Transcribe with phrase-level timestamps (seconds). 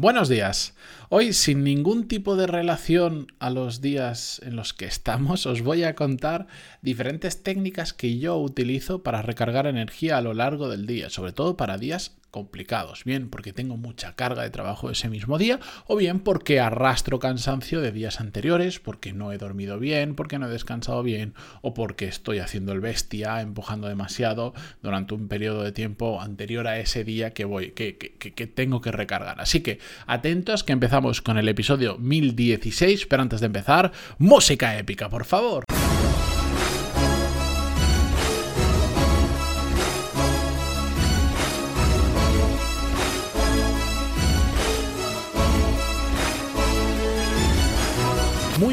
[0.00, 0.74] Buenos días.
[1.10, 5.84] Hoy, sin ningún tipo de relación a los días en los que estamos, os voy
[5.84, 6.46] a contar
[6.80, 11.58] diferentes técnicas que yo utilizo para recargar energía a lo largo del día, sobre todo
[11.58, 16.20] para días complicados, bien porque tengo mucha carga de trabajo ese mismo día o bien
[16.20, 21.02] porque arrastro cansancio de días anteriores, porque no he dormido bien, porque no he descansado
[21.02, 26.66] bien o porque estoy haciendo el bestia, empujando demasiado durante un periodo de tiempo anterior
[26.66, 29.40] a ese día que voy que, que tengo que recargar.
[29.40, 35.08] Así que atentos que empezamos con el episodio 1016, pero antes de empezar, música épica,
[35.08, 35.64] por favor.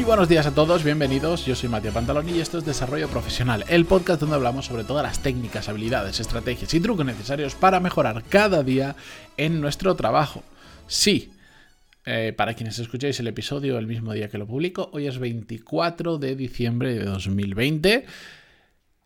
[0.08, 1.44] Buenos días a todos, bienvenidos.
[1.44, 5.02] Yo soy Matías Pantaloni y esto es Desarrollo Profesional, el podcast donde hablamos sobre todas
[5.02, 8.96] las técnicas, habilidades, estrategias y trucos necesarios para mejorar cada día
[9.36, 10.42] en nuestro trabajo.
[10.86, 11.30] Sí,
[12.06, 16.16] eh, para quienes escucháis el episodio el mismo día que lo publico, hoy es 24
[16.16, 18.06] de diciembre de 2020.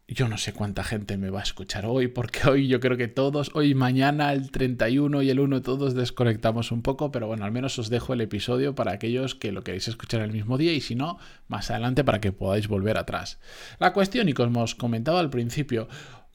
[0.09, 3.09] Yo no sé cuánta gente me va a escuchar hoy, porque hoy yo creo que
[3.09, 7.53] todos, hoy mañana, el 31 y el 1, todos desconectamos un poco, pero bueno, al
[7.53, 10.81] menos os dejo el episodio para aquellos que lo queréis escuchar el mismo día y
[10.81, 13.39] si no, más adelante para que podáis volver atrás.
[13.79, 15.89] La cuestión, y como os comentaba al principio,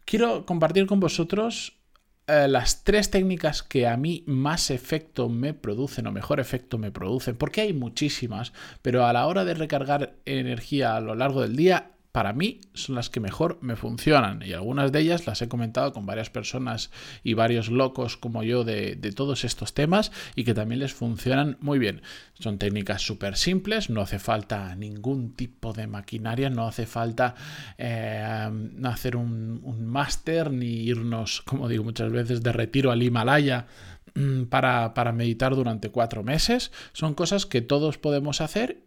[0.05, 1.73] quiero compartir con vosotros
[2.27, 6.91] eh, las tres técnicas que a mí más efecto me producen o mejor efecto me
[6.91, 11.55] producen, porque hay muchísimas, pero a la hora de recargar energía a lo largo del
[11.55, 15.47] día para mí son las que mejor me funcionan y algunas de ellas las he
[15.47, 16.89] comentado con varias personas
[17.23, 21.77] y varios locos como yo de, todos estos temas y que también les funcionan muy
[21.77, 22.01] bien.
[22.33, 27.35] Son técnicas súper simples, no hace falta ningún tipo de maquinaria, no hace falta
[27.77, 28.49] eh,
[28.83, 33.67] hacer un, máster ni irnos, como digo muchas veces, de retiro al Himalaya
[34.15, 36.71] mm, para meditar durante cuatro meses.
[36.93, 38.86] Son cosas que todos podemos hacer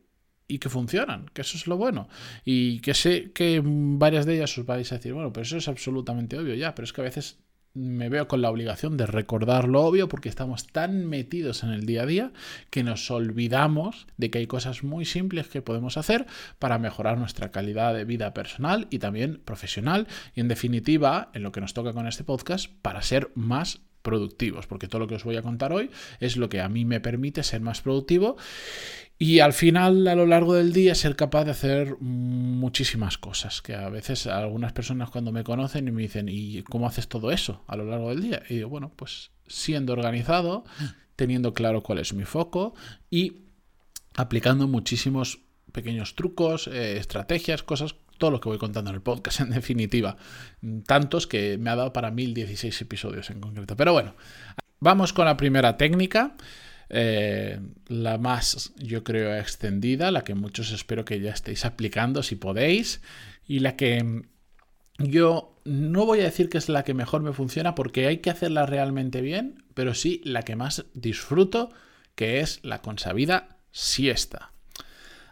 [0.50, 2.08] y que funcionan, que eso es lo bueno.
[2.44, 5.68] Y que sé que varias de ellas os vais a decir, bueno, pero eso es
[5.68, 7.38] absolutamente obvio ya, pero es que a veces
[7.72, 11.86] me veo con la obligación de recordar lo obvio porque estamos tan metidos en el
[11.86, 12.32] día a día
[12.70, 16.26] que nos olvidamos de que hay cosas muy simples que podemos hacer
[16.58, 21.52] para mejorar nuestra calidad de vida personal y también profesional y en definitiva, en lo
[21.52, 25.24] que nos toca con este podcast, para ser más productivos, porque todo lo que os
[25.24, 25.90] voy a contar hoy
[26.20, 28.36] es lo que a mí me permite ser más productivo
[29.22, 33.60] y al final, a lo largo del día, ser capaz de hacer muchísimas cosas.
[33.60, 37.30] Que a veces algunas personas cuando me conocen y me dicen, ¿y cómo haces todo
[37.30, 38.42] eso a lo largo del día?
[38.48, 40.64] Y digo, bueno, pues siendo organizado,
[41.16, 42.72] teniendo claro cuál es mi foco
[43.10, 43.42] y
[44.14, 45.40] aplicando muchísimos
[45.70, 50.16] pequeños trucos, eh, estrategias, cosas, todo lo que voy contando en el podcast, en definitiva.
[50.86, 53.74] Tantos que me ha dado para 1016 episodios en concreto.
[53.76, 54.14] Pero bueno,
[54.78, 56.36] vamos con la primera técnica.
[56.88, 62.34] Eh, la más, yo creo, extendida, la que muchos espero que ya estéis aplicando si
[62.34, 63.00] podéis,
[63.46, 64.24] y la que
[64.98, 68.30] yo no voy a decir que es la que mejor me funciona porque hay que
[68.30, 71.70] hacerla realmente bien, pero sí la que más disfruto,
[72.16, 74.52] que es la consabida siesta.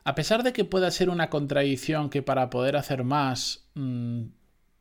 [0.09, 4.23] A pesar de que pueda ser una contradicción que para poder hacer más mm,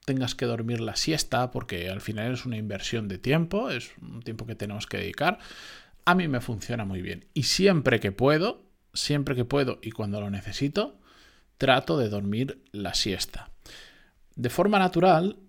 [0.06, 4.22] tengas que dormir la siesta, porque al final es una inversión de tiempo, es un
[4.22, 5.38] tiempo que tenemos que dedicar,
[6.06, 7.26] a mí me funciona muy bien.
[7.34, 10.98] Y siempre que puedo, siempre que puedo y cuando lo necesito,
[11.58, 13.52] trato de dormir la siesta.
[14.38, 15.40] De forma natural,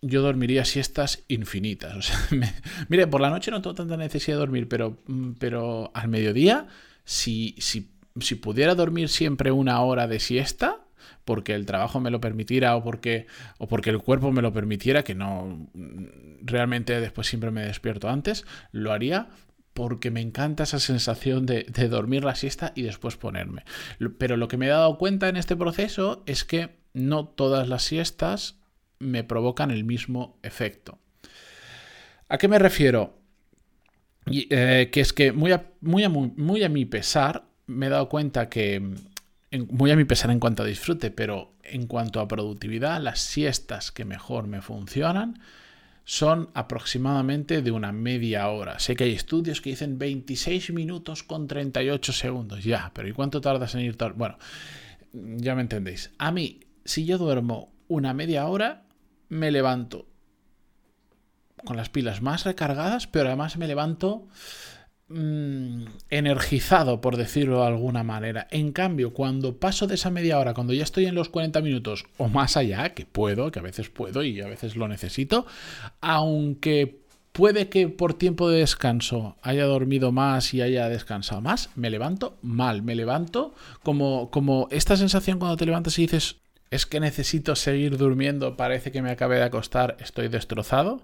[0.00, 2.12] yo dormiría siestas infinitas.
[2.88, 6.68] mire, por la noche no tengo tanta necesidad de dormir, pero, mm, pero al mediodía,
[7.04, 10.80] si, si, si pudiera dormir siempre una hora de siesta,
[11.24, 13.26] porque el trabajo me lo permitiera o porque,
[13.58, 15.68] o porque el cuerpo me lo permitiera, que no
[16.42, 19.28] realmente después siempre me despierto antes, lo haría
[19.74, 23.64] porque me encanta esa sensación de, dormir la siesta y después ponerme.
[24.18, 27.82] Pero lo que me he dado cuenta en este proceso es que no todas las
[27.82, 28.58] siestas
[28.98, 30.98] me provocan el mismo efecto.
[32.28, 33.18] ¿A qué me refiero?
[34.26, 38.94] Eh, que es que muy, muy a mi pesar me he dado cuenta que,
[39.70, 43.92] muy a mi pesar en cuanto a disfrute, pero en cuanto a productividad, las siestas
[43.92, 45.40] que mejor me funcionan
[46.04, 48.78] son aproximadamente de una media hora.
[48.78, 52.64] Sé que hay estudios que dicen 26 minutos con 38 segundos.
[52.64, 53.96] Ya, pero ¿y cuánto tardas en ir?
[54.16, 54.36] Bueno,
[55.12, 56.10] ya me entendéis.
[56.18, 58.84] A mí, si yo duermo una media hora,
[59.28, 60.08] me levanto
[61.64, 64.26] con las pilas más recargadas, pero además me levanto
[65.08, 68.48] Mm, energizado, por decirlo de alguna manera.
[68.50, 72.06] En cambio, cuando paso de esa media hora, cuando ya estoy en los 40 minutos
[72.16, 75.46] o más allá, que puedo, que a veces puedo y a veces lo necesito,
[76.00, 77.02] aunque
[77.32, 81.70] Puede que por tiempo de descanso haya dormido más y haya descansado más.
[81.76, 86.36] Me levanto mal, me levanto como, como esta sensación cuando te levantas y dices,
[86.70, 91.02] es que necesito seguir durmiendo, parece que me acabe de acostar, estoy destrozado.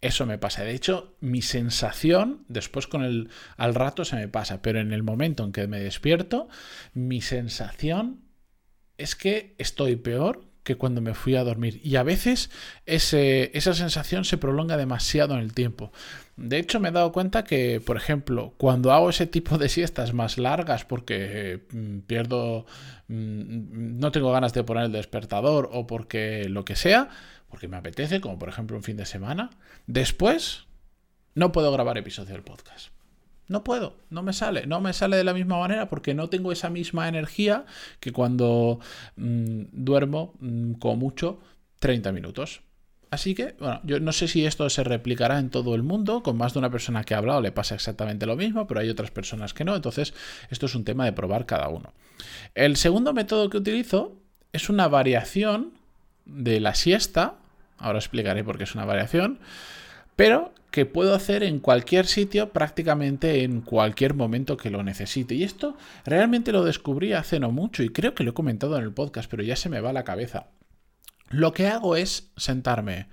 [0.00, 0.62] Eso me pasa.
[0.62, 5.02] De hecho, mi sensación, después con el al rato se me pasa, pero en el
[5.02, 6.48] momento en que me despierto,
[6.94, 8.20] mi sensación
[8.96, 11.80] es que estoy peor que cuando me fui a dormir.
[11.82, 12.50] Y a veces
[12.84, 15.92] esa sensación se prolonga demasiado en el tiempo.
[16.36, 20.12] De hecho, me he dado cuenta que, por ejemplo, cuando hago ese tipo de siestas
[20.12, 22.66] más largas porque mm, pierdo,
[23.08, 27.08] mm, no tengo ganas de poner el despertador o porque lo que sea,
[27.48, 29.50] porque me apetece, como por ejemplo un fin de semana,
[29.86, 30.66] después
[31.34, 32.88] no puedo grabar episodio del podcast.
[33.48, 36.52] No puedo, no me sale, no me sale de la misma manera porque no tengo
[36.52, 37.64] esa misma energía
[37.98, 38.78] que cuando
[39.16, 41.40] mm, duermo mm, con mucho
[41.78, 42.60] 30 minutos.
[43.10, 46.36] Así que, bueno, yo no sé si esto se replicará en todo el mundo, con
[46.36, 49.10] más de una persona que ha hablado le pasa exactamente lo mismo, pero hay otras
[49.10, 50.12] personas que no, entonces
[50.50, 51.94] esto es un tema de probar cada uno.
[52.54, 54.20] El segundo método que utilizo
[54.52, 55.77] es una variación
[56.28, 57.34] de la siesta,
[57.78, 59.40] ahora explicaré por qué es una variación,
[60.14, 65.34] pero que puedo hacer en cualquier sitio, prácticamente en cualquier momento que lo necesite.
[65.34, 68.84] Y esto realmente lo descubrí hace no mucho y creo que lo he comentado en
[68.84, 70.48] el podcast, pero ya se me va la cabeza.
[71.30, 73.08] Lo que hago es sentarme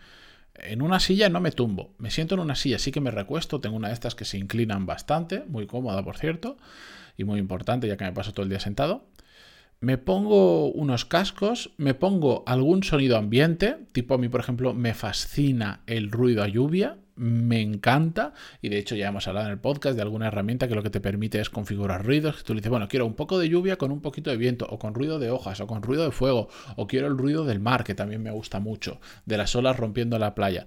[0.56, 3.60] en una silla, no me tumbo, me siento en una silla, sí que me recuesto,
[3.60, 6.58] tengo una de estas que se inclinan bastante, muy cómoda por cierto,
[7.18, 9.06] y muy importante ya que me paso todo el día sentado
[9.86, 14.96] me pongo unos cascos, me pongo algún sonido ambiente, tipo a mí por ejemplo me
[14.96, 18.34] fascina el ruido a lluvia, me encanta
[18.64, 20.90] y de hecho ya hemos hablado en el podcast de alguna herramienta que lo que
[20.90, 23.78] te permite es configurar ruidos, que tú le dices, bueno, quiero un poco de lluvia
[23.78, 26.50] con un poquito de viento o con ruido de hojas o con ruido de fuego
[26.78, 30.18] o quiero el ruido del mar, que también me gusta mucho, de las olas rompiendo
[30.18, 30.66] la playa.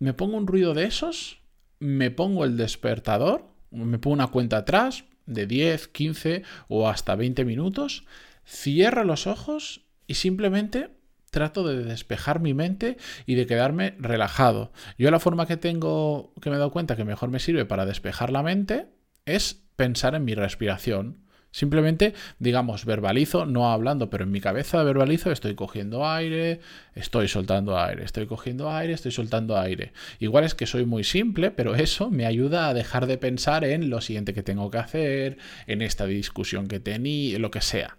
[0.00, 1.38] me pongo un ruido de esos,
[1.78, 7.44] me pongo el despertador, me pongo una cuenta atrás, de 10, 15 o hasta 20
[7.44, 8.04] minutos,
[8.46, 10.90] cierro los ojos y simplemente
[11.30, 12.96] trato de despejar mi mente
[13.26, 14.72] y de quedarme relajado.
[14.98, 17.86] Yo la forma que tengo, que me he dado cuenta que mejor me sirve para
[17.86, 18.88] despejar la mente
[19.24, 21.24] es pensar en mi respiración.
[21.52, 26.60] Simplemente, digamos, verbalizo, no hablando, pero en mi cabeza verbalizo, estoy cogiendo aire,
[26.94, 29.92] estoy soltando aire, estoy cogiendo aire, estoy soltando aire.
[30.20, 33.90] Igual es que soy muy simple, pero eso me ayuda a dejar de pensar en
[33.90, 37.96] lo siguiente que tengo que hacer, en esta discusión que tenía, lo que sea.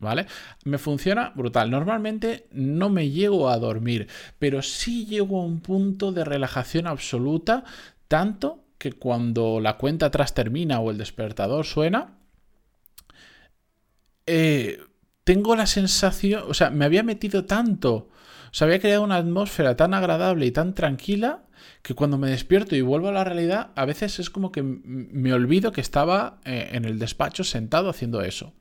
[0.00, 0.26] ¿Vale?
[0.64, 1.70] Me funciona brutal.
[1.70, 4.08] Normalmente no me llego a dormir,
[4.38, 7.64] pero sí llego a un punto de relajación absoluta,
[8.08, 12.18] tanto que cuando la cuenta atrás termina o el despertador suena,
[14.26, 14.80] eh,
[15.24, 19.76] tengo la sensación, o sea, me había metido tanto, o sea, había creado una atmósfera
[19.76, 21.44] tan agradable y tan tranquila
[21.82, 25.32] que cuando me despierto y vuelvo a la realidad, a veces es como que me
[25.32, 28.52] olvido que estaba eh, en el despacho sentado haciendo eso.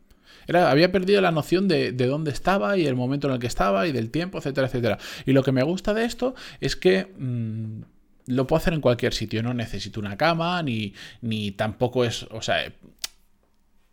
[0.47, 3.87] Era, había perdido la noción de, dónde estaba y el momento en el que estaba
[3.87, 4.97] y del tiempo, etcétera, etcétera.
[5.25, 7.81] Y lo que me gusta de esto es que mm,
[8.27, 9.41] lo puedo hacer en cualquier sitio.
[9.43, 12.23] No necesito una cama, ni, ni tampoco es.
[12.31, 12.73] O sea,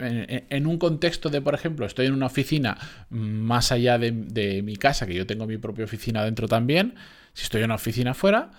[0.00, 2.76] en, un contexto de, por ejemplo, estoy en una oficina
[3.11, 6.94] más allá de, mi casa, que yo tengo mi propia oficina dentro también,
[7.32, 8.50] si estoy en una oficina afuera,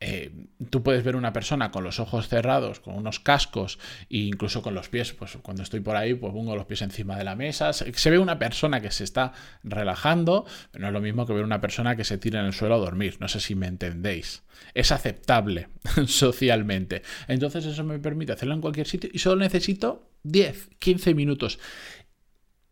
[0.00, 0.30] eh,
[0.68, 3.78] tú puedes ver una persona con los ojos cerrados, con unos cascos
[4.10, 7.16] e incluso con los pies, pues cuando estoy por ahí, pues pongo los pies encima
[7.16, 7.72] de la mesa.
[7.72, 11.60] Se, ve una persona que se está relajando, no es lo mismo que ver una
[11.60, 13.16] persona que se tira en el suelo a dormir.
[13.18, 14.42] No sé si me entendéis.
[14.74, 15.68] Es aceptable
[16.06, 17.02] socialmente.
[17.26, 21.58] Entonces eso me permite hacerlo en cualquier sitio y solo necesito 10, 15 minutos.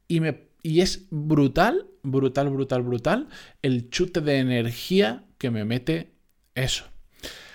[0.09, 3.28] Y, me, y es brutal, brutal, brutal, brutal
[3.62, 6.12] el chute de energía que me mete
[6.54, 6.85] eso.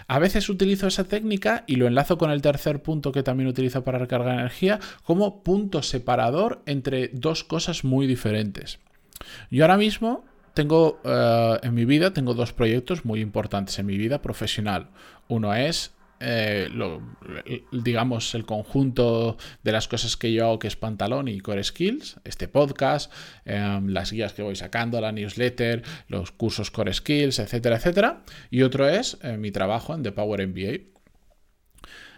[0.07, 3.83] A veces utilizo esa técnica y lo enlazo con el tercer punto que también utilizo
[3.83, 8.79] para recargar energía como punto separador entre dos cosas muy diferentes.
[9.51, 10.23] Yo ahora mismo
[10.53, 14.89] tengo eh, en mi vida tengo dos proyectos muy importantes en mi vida profesional.
[15.27, 16.69] Uno es eh,
[17.71, 22.17] digamos, el conjunto de las cosas que yo hago, que es Pantalón y Core Skills,
[22.23, 23.11] este podcast,
[23.45, 28.23] em, las guías que voy sacando, la newsletter, los cursos Core Skills, etcétera, etcétera.
[28.49, 30.97] Y otro es eh, mi trabajo en The Power MBA.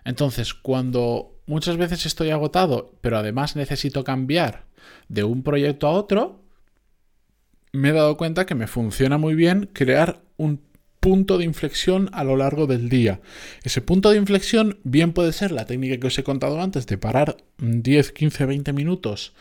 [0.06, 4.66] Entonces, cuando muchas veces estoy agotado, pero además necesito cambiar
[5.08, 6.42] de un proyecto a otro,
[7.72, 10.69] me he dado cuenta que me funciona muy bien crear un
[11.00, 13.22] punto de inflexión a lo largo del día.
[13.64, 16.98] Ese punto de inflexión bien puede ser la técnica que os he contado antes de
[16.98, 19.34] parar 10, 15, 20 minutos,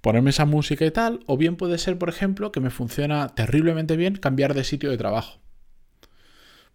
[0.00, 3.96] ponerme esa música y tal, o bien puede ser, por ejemplo, que me funciona terriblemente
[3.96, 5.43] bien cambiar de sitio de trabajo.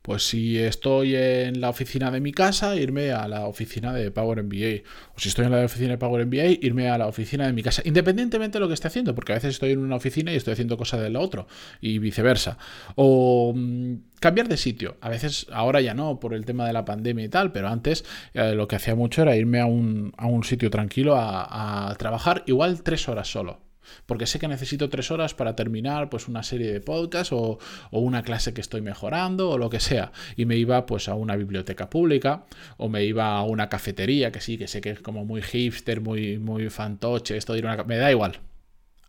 [0.01, 4.41] Pues si estoy en la oficina de mi casa, irme a la oficina de Power
[4.43, 4.87] MBA.
[5.15, 7.63] O si estoy en la oficina de Power MBA, irme a la oficina de mi
[7.63, 7.81] casa.
[7.83, 10.53] Independientemente de lo que esté haciendo, porque a veces estoy en una oficina y estoy
[10.53, 11.45] haciendo cosas de la otra.
[11.81, 12.57] Y viceversa.
[12.95, 14.97] O mm, cambiar de sitio.
[15.01, 18.05] A veces, ahora ya no, por el tema de la pandemia y tal, pero antes
[18.33, 20.13] eh, lo que hacía mucho era irme a un,
[20.43, 23.68] sitio tranquilo a trabajar, igual tres horas solo
[24.05, 27.59] porque sé que necesito tres horas para terminar pues una serie de podcasts o,
[27.91, 30.11] una clase que estoy mejorando o lo que sea.
[30.35, 32.45] Y me iba pues a una biblioteca pública
[32.77, 36.01] o me iba a una cafetería, que sí, que sé que es como muy hipster,
[36.01, 37.83] muy, muy fantoche, esto de ir a una...
[37.83, 38.39] Me da igual.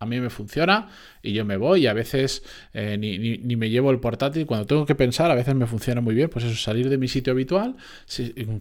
[0.02, 0.88] A mí me funciona
[1.22, 4.46] y yo me voy y a veces eh, ni, me llevo el portátil.
[4.46, 6.30] Cuando tengo que pensar, a veces me funciona muy bien.
[6.30, 7.76] Pues eso, salir de mi sitio habitual,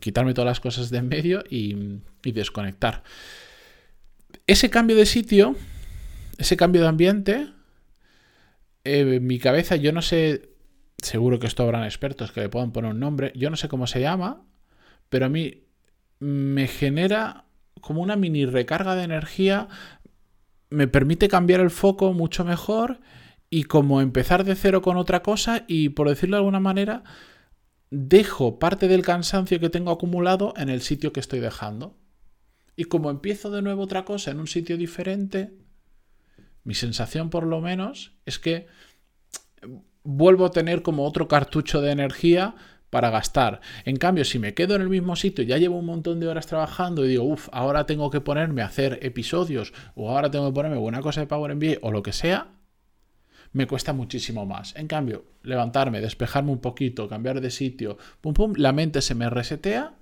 [0.01, 3.03] quitarme todas las cosas de en medio y, y desconectar.
[4.47, 5.55] Ese cambio de sitio
[6.39, 7.47] ese cambio de ambiente,
[8.85, 10.53] eh, en mi cabeza yo no sé,
[10.97, 13.87] seguro que esto habrán expertos que le puedan poner un nombre, yo no sé cómo
[13.87, 14.45] se llama,
[15.09, 15.65] pero a mí
[16.19, 17.45] me genera
[17.81, 19.67] como una mini recarga de energía,
[20.69, 23.01] me permite cambiar el foco mucho mejor
[23.49, 27.03] y como empezar de cero con otra cosa y por decirlo de alguna manera,
[27.89, 31.97] dejo parte del cansancio que tengo acumulado en el sitio que estoy dejando.
[32.77, 35.51] Y como empiezo de nuevo otra cosa en un sitio diferente,
[36.63, 38.67] mi sensación por lo menos es que
[40.03, 42.55] vuelvo a tener como otro cartucho de energía
[42.89, 43.61] para gastar.
[43.85, 46.47] En cambio, si me quedo en el mismo sitio, ya llevo un montón de horas
[46.47, 50.55] trabajando y digo, uff, ahora tengo que ponerme a hacer episodios o ahora tengo que
[50.55, 52.47] ponerme buena cosa de Power MBA o lo que sea,
[53.51, 54.75] me cuesta muchísimo más.
[54.75, 59.29] En cambio, levantarme, despejarme un poquito, cambiar de sitio, pum pum, la mente se me
[59.29, 59.93] resetea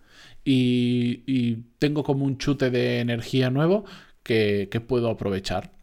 [0.43, 3.85] y, tengo como un chute de energía nuevo
[4.23, 5.76] que puedo aprovechar.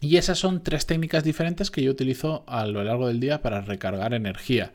[0.00, 3.62] Y esas son tres técnicas diferentes que yo utilizo a lo largo del día para
[3.62, 4.72] recargar energía.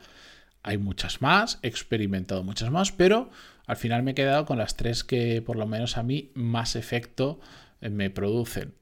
[0.62, 3.30] Hay muchas más, he experimentado muchas más, pero
[3.66, 6.76] al final me he quedado con las tres que por lo menos a mí más
[6.76, 7.40] efecto
[7.80, 8.74] eh, me producen.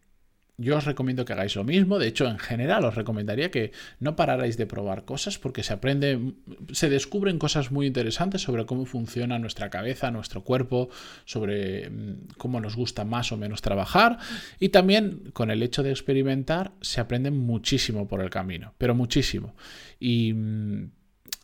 [0.60, 1.98] Yo os recomiendo que hagáis lo mismo.
[1.98, 6.34] De hecho, en general os recomendaría que no pararais de probar cosas porque se aprende,
[6.72, 10.90] se descubren cosas muy interesantes sobre cómo funciona nuestra cabeza, nuestro cuerpo,
[11.24, 14.18] sobre mm, cómo nos gusta más o menos trabajar.
[14.58, 19.54] Y también con el hecho de experimentar se aprende muchísimo por el camino, pero muchísimo.
[19.98, 20.90] Y mm,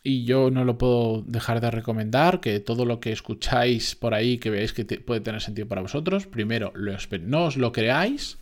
[0.03, 4.37] y yo no lo puedo dejar de recomendar, que todo lo que escucháis por ahí,
[4.37, 6.71] que veáis que puede tener sentido para vosotros, primero
[7.25, 8.37] no os lo creáis,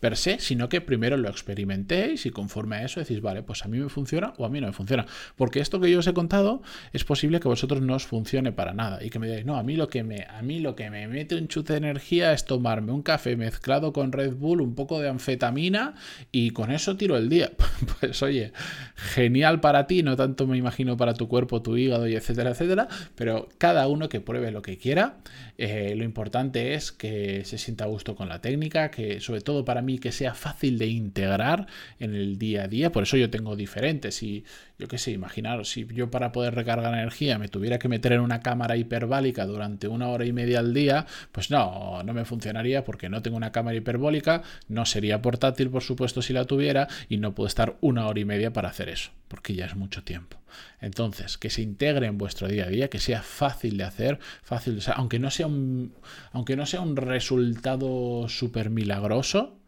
[0.00, 3.68] per se, sino que primero lo experimentéis y conforme a eso decís, vale, pues a
[3.68, 5.06] mí me funciona o a mí no me funciona.
[5.36, 8.72] Porque esto que yo os he contado es posible que vosotros no os funcione para
[8.72, 10.90] nada y que me digáis, no, a mí lo que me, a mí lo que
[10.90, 14.74] me mete un chute de energía es tomarme un café mezclado con Red Bull, un
[14.74, 15.94] poco de anfetamina
[16.32, 17.52] y con eso tiro el día.
[18.00, 18.52] pues oye,
[18.96, 22.88] genial para ti, no tanto me imagino para tu cuerpo, tu hígado y etcétera, etcétera,
[23.14, 25.18] pero cada uno que pruebe lo que quiera.
[25.58, 29.64] Eh, lo importante es que se sienta a gusto con la técnica, que sobre todo
[29.64, 31.66] para mí que sea fácil de integrar
[31.98, 32.92] en el día a día.
[32.92, 34.22] Por eso yo tengo diferentes.
[34.22, 34.44] Y
[34.78, 38.20] yo qué sé, imaginaros, si yo para poder recargar energía me tuviera que meter en
[38.20, 42.84] una cámara hiperbólica durante una hora y media al día, pues no, no me funcionaría
[42.84, 47.18] porque no tengo una cámara hiperbólica, no sería portátil, por supuesto, si la tuviera, y
[47.18, 50.38] no puedo estar una hora y media para hacer eso, porque ya es mucho tiempo.
[50.80, 54.80] Entonces, que se integre en vuestro día a día, que sea fácil de hacer, fácil,
[54.94, 55.94] aunque no sea un,
[56.32, 59.59] aunque no sea un resultado súper milagroso,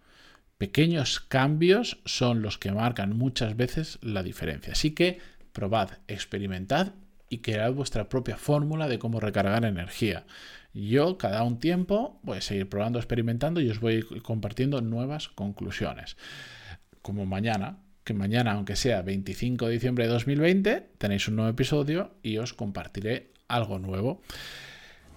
[0.62, 4.75] Pequeños cambios son los que marcan muchas veces la diferencia.
[4.75, 5.19] Así que
[5.52, 6.92] probad, experimentad
[7.28, 10.25] y cread vuestra propia fórmula de cómo recargar energía.
[10.73, 16.16] Yo cada un tiempo voy a seguir probando, experimentando y os voy compartiendo nuevas conclusiones.
[17.02, 22.14] Como mañana, que mañana, aunque sea 25 de diciembre de 2020, tenéis un nuevo episodio
[22.23, 24.23] y os compartiré algo nuevo.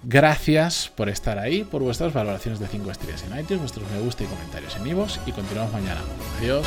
[0.07, 4.24] Gracias por estar ahí, por vuestras valoraciones de 5 estrellas en iTunes, vuestros me gusta
[4.24, 6.01] y comentarios en vivos y continuamos mañana.
[6.39, 6.65] Adiós.